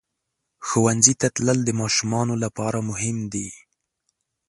[0.67, 3.47] ښوونځي ته تلل د ماشومانو لپاره مهم دي.